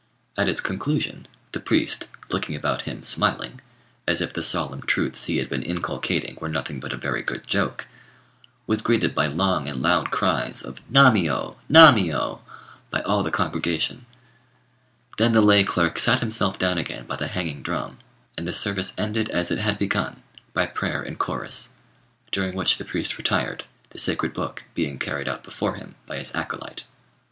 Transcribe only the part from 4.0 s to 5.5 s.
as if the solemn truths he had